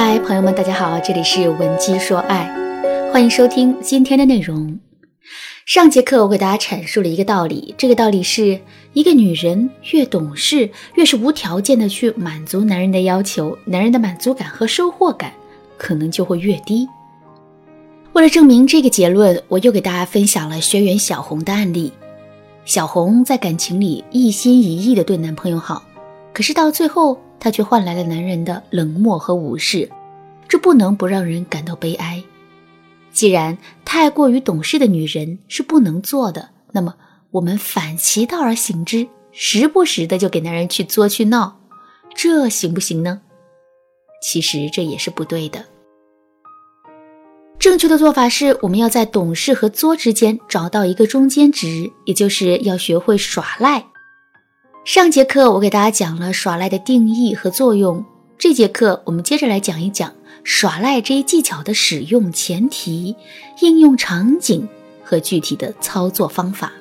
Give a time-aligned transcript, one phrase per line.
[0.00, 2.48] 嗨，朋友们，大家好，这里是文姬说爱，
[3.12, 4.78] 欢迎收听今天的内容。
[5.66, 8.60] 上节课我给大家阐述了一个道理，这个道理是
[8.92, 15.32] 一个女人越懂事，越是无条件的去满足男人的要求，男人的满足感和收获感
[15.76, 16.88] 可能就会越低。
[18.12, 21.92] 为了证明这个结论，我又给大家分享了学员小红的案例。
[22.64, 25.82] 小红在感情里一心一意的对男朋友好，
[26.32, 29.88] 可是到最后，她却换来了男人的冷漠和无视，
[30.48, 32.22] 这不能不让人感到悲哀。
[33.12, 36.94] 既然太过于懂事的女人是不能做的，那么
[37.30, 41.60] 我们反其道而行之，时不时的就给男人去作去闹，
[42.14, 43.22] 这行不行呢？
[44.22, 45.64] 其实这也是不对的。
[47.58, 53.84] 正确的做法是，我们要在懂事和作之间找到一个中间值，也就是要学会耍赖。
[54.88, 58.02] 上节课我给大家讲了耍赖的定义和作用，
[58.38, 60.10] 这节课我们接着来讲一讲。
[60.44, 63.14] 耍赖这一技巧的使用前提、
[63.60, 64.66] 应用场景
[65.04, 66.72] 和具体的操作方法。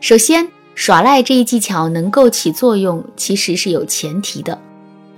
[0.00, 4.58] 首先，耍赖这一技巧能够起作用，其实是有前提的。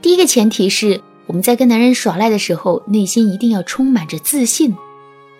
[0.00, 4.74] 第一个前提是，我们在跟男人耍赖的时候，内心一定要充满着自信。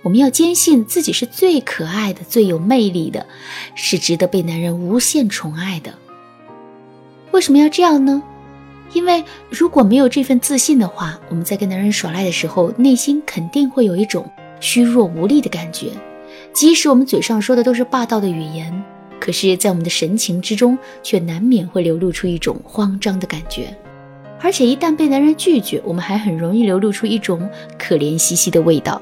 [0.03, 3.27] 我们要坚信自己是最可爱的、最有魅力的，
[3.75, 5.99] 是值得被男人无限宠爱的。
[7.33, 8.23] 为什么要这样呢？
[8.93, 14.31] 因为如果没有这份自信的话，我们在跟男人耍赖的时候，内心肯定会有一种
[14.61, 15.89] 虚弱无力的感觉。
[16.53, 18.85] 即使我们嘴上说的都是霸道的语言，
[19.19, 23.75] 可是，在我们的神情之中，却难免会流露出一种慌张的感觉。
[24.39, 29.01] 而且，一旦被男人拒绝，我们还很容易流露出一种可怜兮兮的味道。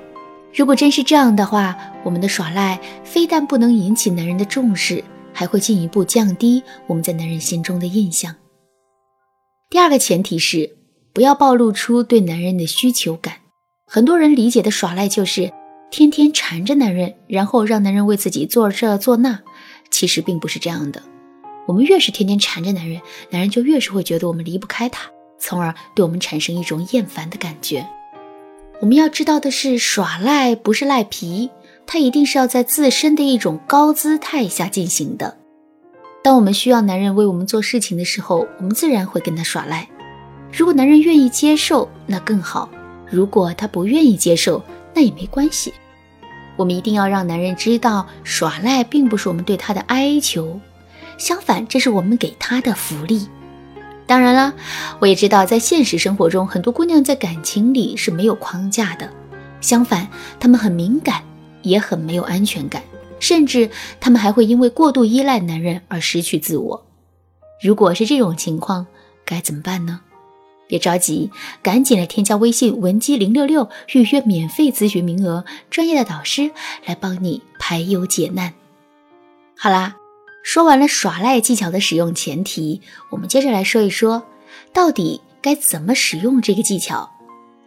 [0.55, 5.03] 如果真是这样的话，我们的耍赖非但不能引起男人的重视，
[5.41, 8.37] 还会进一步降低我们在男人心中的印象。
[9.71, 10.77] 第二个前提是
[11.15, 13.37] 不要暴露出对男人的需求感。
[13.87, 15.51] 很多人理解的耍赖就是
[15.91, 19.41] 天天缠着男人，然后让男人为自己做这做那。
[19.91, 21.03] 其实并不是这样的。
[21.67, 23.01] 我们越是天天缠着男人，
[23.31, 27.89] 男人就越是会觉得我们离不开他，从而对我们产生一种厌烦的感觉。
[28.81, 31.49] 我们要知道的是，耍赖不是赖皮，
[31.93, 35.37] 它一定是要在自身的一种高姿态下进行的。
[36.23, 39.89] 当我们需要男人为我们做事情的时候，我们自然会跟他耍赖。
[40.53, 42.69] 如果男人愿意接受，那更好；
[43.11, 44.63] 如果他不愿意接受，
[44.95, 45.75] 那也没关系。
[46.55, 50.61] 我们一定要让男人知道，耍赖并不是我们对他的哀求，
[51.19, 53.27] 相反，这是我们给他的福利。
[54.07, 54.55] 当然了，
[55.01, 59.11] 我也知道，在现实生活中，很多姑娘在感情里是没有框架的，
[59.61, 60.07] 相反，
[60.39, 61.23] 她们很敏感，
[61.63, 62.83] 也很没有安全感。
[63.19, 63.69] 甚至
[64.01, 66.87] 他们还会因为过度依赖男人而失去自我。
[67.63, 68.87] 如果是这种情况，
[69.27, 70.01] 该怎么办呢？
[70.67, 71.31] 别着急，
[71.63, 76.51] 赶紧来添加微信文姬零六六，预约免费咨询名额，专业的导师
[76.87, 78.55] 来帮你排忧解难。
[79.55, 79.97] 好啦，
[80.43, 84.23] 说完了耍赖技巧的使用前提，我们接着来说一说，
[84.73, 87.11] 到底该怎么使用这个技巧。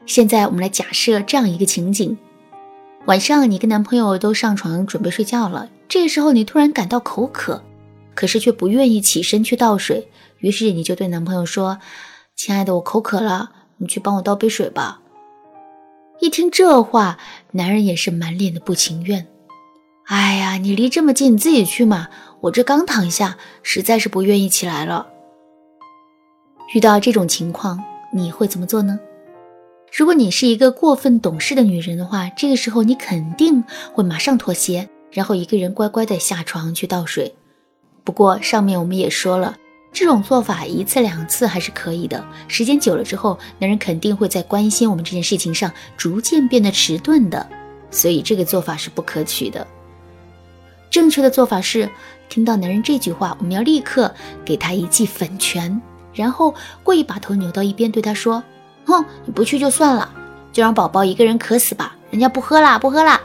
[0.07, 2.17] 现在我们来假设这样一个情景。
[3.05, 5.69] 晚上，你跟男朋友都上床准备睡觉了。
[5.89, 7.61] 这个时候，你突然感到口渴，
[8.15, 10.07] 可是却不愿意起身去倒水。
[10.39, 11.79] 于是，你就对男朋友说
[12.37, 15.01] ：“亲爱的，我口渴了，你去帮我倒杯水吧。”
[16.21, 17.17] 一听这话，
[17.51, 19.27] 男人也是满脸的不情愿。
[20.07, 22.07] “哎呀，你离这么近，你自己去嘛。
[22.39, 25.07] 我这刚躺下，实在是不愿意起来了。”
[26.73, 28.97] 遇到这种情况，你会怎么做呢？
[29.95, 37.31] 如果你是一个过分懂事的女人的话，这个时候你肯定会马上妥协，然后一个人乖乖的下床去倒水。
[38.03, 39.55] 不过上面我们也说了，
[39.91, 47.47] 这种做法一次两次还是可以的，时间久了之后，男人肯定会在关心我们这件事情上逐渐变得迟钝的，
[47.91, 49.67] 所以这个做法是不可取的。
[50.89, 51.87] 正确的做法是，
[52.29, 54.11] 听到男人这句话，我们要立刻
[54.43, 55.79] 给他一记粉拳，
[56.15, 58.43] 然后故意把头扭到一边，对他说。
[58.85, 60.09] 哼，你不去就算了，
[60.51, 61.95] 就让宝宝一个人渴死吧。
[62.11, 63.21] 人家不喝啦，不喝啦。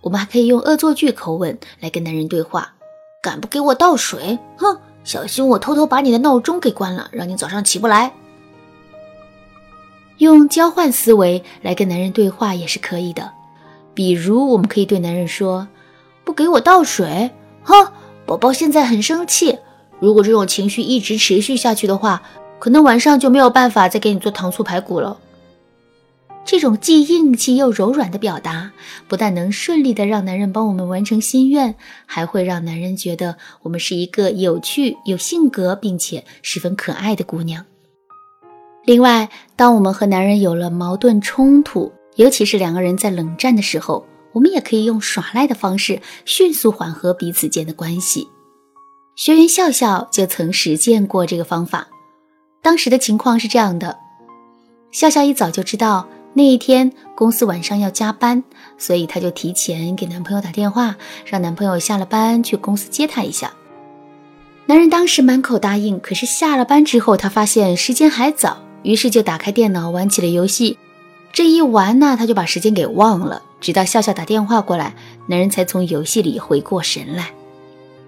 [0.00, 2.74] 我们还可以用恶作剧口吻来跟男人对话：
[3.22, 4.38] 敢不给我倒水？
[4.56, 8.12] 哼，小心我偷偷把你的闹钟给关了，让你早上起不来。
[10.18, 13.32] 用交换思维来跟男人对话也是可以的，
[13.94, 15.66] 比如我们可以对男人说：
[16.24, 17.30] 不给我倒水？
[17.64, 17.92] 哼，
[18.26, 19.58] 宝宝现在很生气，
[19.98, 22.22] 如果这种情绪一直持续下去的话。
[22.62, 25.18] 可能晚上就没有办法再给你做糖醋排骨了。
[26.44, 28.70] 这种既硬气又柔软的表达，
[29.08, 31.74] 不但能顺利的让男人帮我们完成心愿，
[32.06, 37.66] 还会让男人觉得我们是一个有趣、有性格并且十分可爱的姑娘。
[38.84, 48.28] 另外，当我们和男人有了矛盾冲突，尤其是两个人在冷战的时候，我们也可以用耍赖的方式迅速缓和彼此间的关系。
[49.16, 51.88] 学员笑笑就曾实践过这个方法。
[52.62, 53.98] 当时的情况是这样的：
[54.92, 58.44] 笑笑一早就知道那一天公司晚上要加班，
[58.78, 60.94] 所以她就提前给男朋友打电话，
[61.26, 63.52] 让男朋友下了班去公司接她一下。
[64.66, 68.58] 男人当时满口答应，可是下了班之后，他发现时间还早。
[68.84, 70.78] 于是就打开电脑玩起了游戏，
[71.32, 73.42] 这一玩呢，他就把时间给忘了。
[73.60, 74.94] 直到笑笑打电话过来，
[75.26, 77.30] 男人才从游戏里回过神来。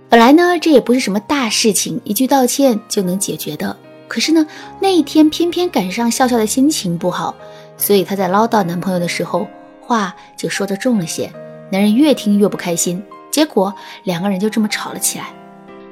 [0.08, 3.76] 本来呢，这也不是什么大事情，一句道歉就能解决的。
[4.06, 4.46] 可是呢，
[4.80, 7.34] 那一天偏偏赶上笑笑的心情不好，
[7.76, 9.46] 所以她在唠叨男朋友的时候，
[9.80, 11.30] 话就说的重了些。
[11.70, 13.74] 男人越听越不开心，结果
[14.04, 15.32] 两个人就这么吵了起来。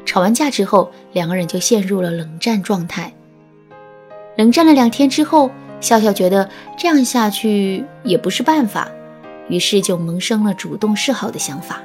[0.05, 3.13] 吵完架之后，两个人就陷入了冷战状态。
[4.37, 5.51] 冷战了两天之后，
[5.81, 8.89] 笑笑觉得这样下去也不是办法，
[9.49, 11.83] 于是就萌生了主动示好的想法。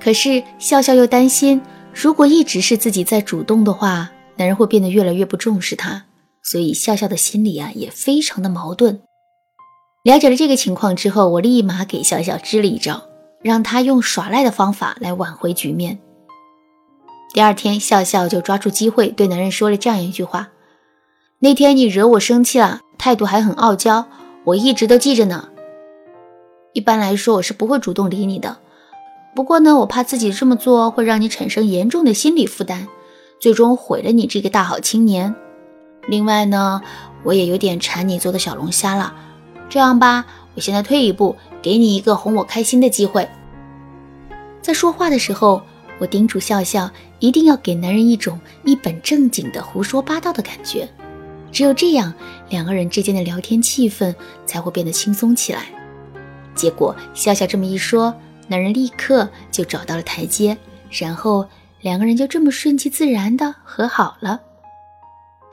[0.00, 1.60] 可是笑笑又担心，
[1.92, 6.04] 如果一直是自己在主动的话，男人会变得越来越不重视她，
[6.42, 9.02] 所以笑笑的心里啊也非常的矛盾。
[10.04, 13.02] 了解了这个情况之后，我立马给笑笑支了一招，
[13.42, 15.98] 让他用耍赖的方法来挽回局面。
[17.34, 20.48] 第二天，笑笑就抓住机会对男人说了这样一句话。
[21.40, 24.06] 那天你惹我生气了，态度还很傲娇，
[24.44, 25.50] 我一直都记着呢。
[26.72, 28.58] 一般来说，我是不会主动理你的。
[29.34, 32.88] 不过呢，我怕自己这么做会让你产生严重的心理负担，
[33.38, 35.34] 最终毁了你这个大好青年。
[36.06, 36.80] 另外呢，
[37.22, 39.14] 我也有点馋你做的小龙虾了。
[39.68, 40.24] 这样吧，
[40.54, 43.28] 我现在退一步，给你一个哄我开心的机会。
[44.62, 45.62] 在说话的时候，
[45.98, 50.88] 我叮嘱笑笑，一定要给男人一种一本正经的胡说八道的感觉。
[51.52, 52.12] 只有这样，
[52.48, 54.14] 两个人之间的聊天气氛
[54.46, 55.66] 才会变得轻松起来。
[56.54, 58.14] 结果笑笑这么一说，
[58.46, 60.56] 男人立刻就找到了台阶，
[60.90, 61.46] 然后
[61.80, 64.40] 两个人就这么顺其自然的和好了。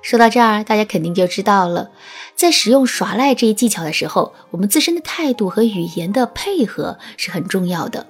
[0.02, 1.92] 说到这儿，大家肯定就知道了，
[2.36, 8.06] 在使用耍赖这一技巧的时候，我们自身的态度和语言的配合是很重要的，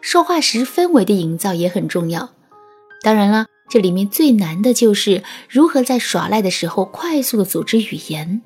[0.00, 2.30] 说话时氛围的营造也很重要。
[3.02, 3.46] 当然了。
[3.70, 8.40] 这里面最难的就是如何在耍赖的时候快速的组织语言。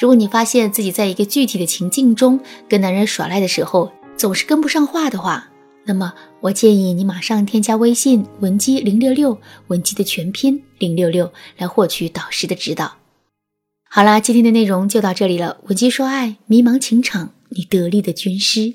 [0.00, 5.50] 如果你发现自己在一个具体的情境中跟男人耍赖的时候总是跟不上话的话，
[5.84, 12.96] 那么我建议你马上添加微信文姬零六六，文姬的全拼零六六，来获取导师的指导。
[13.88, 15.58] 好啦，今天的内容就到这里了。
[15.64, 18.74] 文姬说爱，迷茫情场，你得力的军师。